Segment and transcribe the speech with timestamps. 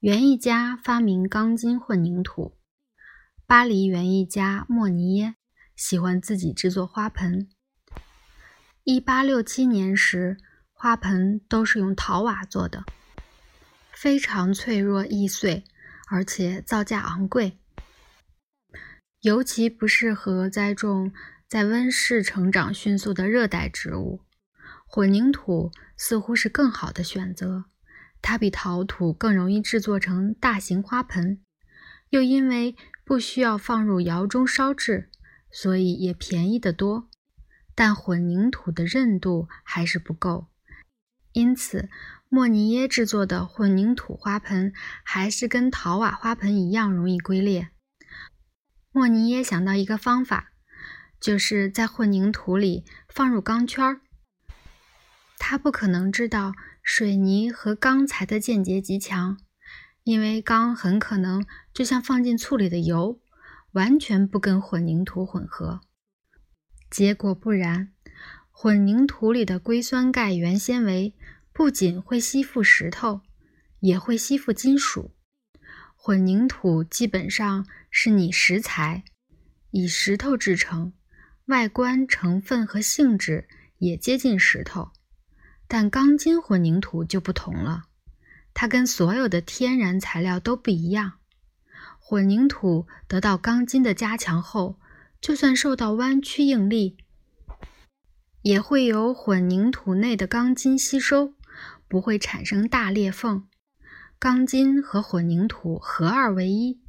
[0.00, 2.56] 园艺家发明钢筋混凝土。
[3.48, 5.34] 巴黎园艺家莫尼耶
[5.74, 7.48] 喜欢自己制作花盆。
[8.84, 10.36] 一八六七年时，
[10.72, 12.84] 花盆都是用陶瓦做的，
[13.90, 15.64] 非常脆弱易碎，
[16.08, 17.58] 而且造价昂贵，
[19.22, 21.12] 尤其不适合栽种
[21.48, 24.20] 在温室成长迅速的热带植物。
[24.86, 27.64] 混凝土似乎是更好的选择。
[28.20, 31.40] 它比陶土更容易制作成大型花盆，
[32.10, 35.10] 又因为不需要放入窑中烧制，
[35.50, 37.08] 所以也便宜得多。
[37.74, 40.48] 但混凝土的韧度还是不够，
[41.32, 41.88] 因此
[42.28, 44.72] 莫尼耶制作的混凝土花盆
[45.04, 47.68] 还是跟陶瓦花盆一样容易龟裂。
[48.90, 50.50] 莫尼耶想到一个方法，
[51.20, 54.00] 就是在混凝土里放入钢圈儿。
[55.50, 56.52] 他不可能知道。
[56.82, 59.38] 水泥和钢材的间接极强，
[60.04, 63.18] 因为钢很可能就像放进醋里的油，
[63.72, 65.80] 完全不跟混凝土混合。
[66.90, 67.94] 结果不然，
[68.50, 71.14] 混凝土里的硅酸钙原纤维
[71.54, 73.22] 不仅会吸附石头，
[73.80, 75.14] 也会吸附金属。
[75.96, 79.02] 混凝土基本上是拟石材，
[79.70, 80.92] 以石头制成，
[81.46, 84.92] 外观、成分和性质也接近石头。
[85.70, 87.84] 但钢筋混凝土就不同了，
[88.54, 91.12] 它跟所有的天然材料都不一样。
[91.98, 94.78] 混凝土得到钢筋的加强后，
[95.20, 96.96] 就算受到弯曲应力，
[98.40, 101.34] 也会由混凝土内的钢筋吸收，
[101.86, 103.46] 不会产生大裂缝。
[104.18, 106.80] 钢筋和混凝土合二为一，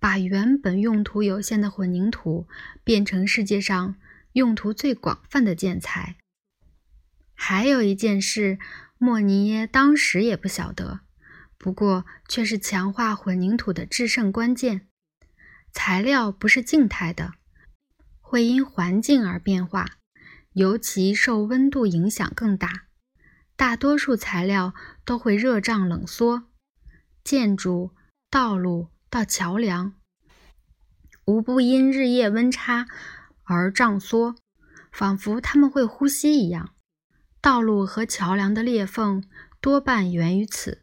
[0.00, 2.48] 把原本用途有限的混凝土
[2.82, 3.96] 变成世界上
[4.32, 6.16] 用途最广泛的建材。
[7.34, 8.58] 还有一件事，
[8.96, 11.00] 莫尼耶当时也不晓得，
[11.58, 14.88] 不过却是强化混凝土的制胜关键。
[15.72, 17.34] 材料不是静态的，
[18.20, 19.98] 会因环境而变化，
[20.52, 22.84] 尤其受温度影响更大。
[23.56, 26.44] 大多数材料都会热胀冷缩，
[27.22, 27.92] 建筑、
[28.30, 29.94] 道路到桥梁，
[31.24, 32.86] 无不因日夜温差
[33.44, 34.34] 而胀缩，
[34.90, 36.73] 仿佛它们会呼吸一样。
[37.44, 39.22] 道路和桥梁的裂缝
[39.60, 40.80] 多半源于此。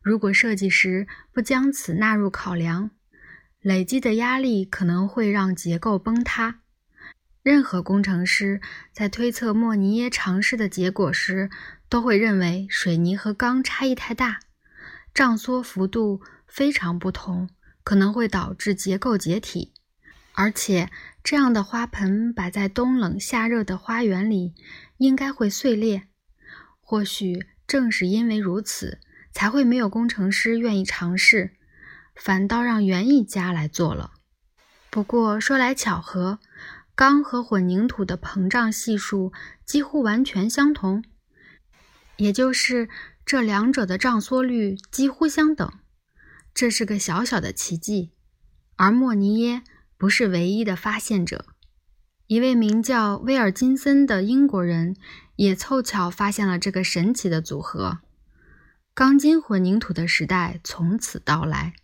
[0.00, 2.92] 如果设计时不将此纳入考量，
[3.60, 6.60] 累积的压力可能会让结构崩塌。
[7.42, 8.60] 任何工程师
[8.92, 11.50] 在推测莫尼耶尝试的结果时，
[11.88, 14.38] 都会认为水泥和钢差异太大，
[15.12, 17.50] 胀缩幅度非常不同，
[17.82, 19.72] 可能会导致结构解体。
[20.34, 20.92] 而且，
[21.28, 24.54] 这样的花盆摆在冬冷夏热的花园里，
[24.96, 26.08] 应该会碎裂。
[26.80, 28.98] 或许正是因为如此，
[29.30, 31.50] 才会没有工程师愿意尝试，
[32.16, 34.12] 反倒让园艺家来做了。
[34.88, 36.38] 不过说来巧合，
[36.94, 39.30] 钢和混凝土的膨胀系数
[39.66, 41.04] 几乎完全相同，
[42.16, 42.88] 也就是
[43.26, 45.70] 这两者的胀缩率几乎相等。
[46.54, 48.12] 这是个小小的奇迹，
[48.76, 49.62] 而莫尼耶。
[49.98, 51.44] 不是唯一的发现者，
[52.28, 54.94] 一位名叫威尔金森的英国人
[55.34, 57.98] 也凑巧发现了这个神奇的组合。
[58.94, 61.74] 钢筋混凝土的时代从此到来。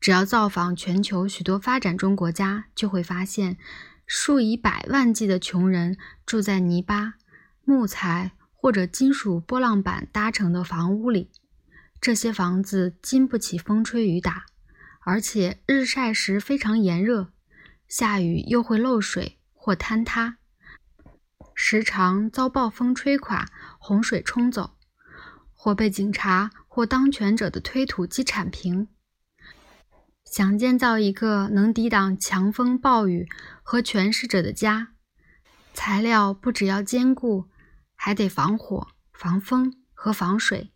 [0.00, 3.58] 只要造访全球许多发展中国家，就会发现
[4.06, 7.14] 数以百万计的穷人住在泥巴、
[7.64, 11.30] 木材或者金属波浪板搭成的房屋里。
[12.00, 14.46] 这些房子经不起风吹雨打，
[15.00, 17.33] 而且日晒时非常炎热。
[17.96, 20.38] 下雨又会漏水或坍塌，
[21.54, 24.76] 时常遭暴风吹垮、洪水冲走，
[25.52, 28.88] 或被警察或当权者的推土机铲平。
[30.24, 33.28] 想建造一个能抵挡强风暴雨
[33.62, 34.88] 和权势者的家，
[35.72, 37.48] 材料不只要坚固，
[37.94, 40.72] 还得防火、防风和防水，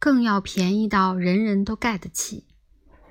[0.00, 2.48] 更要便宜到人人都盖得起。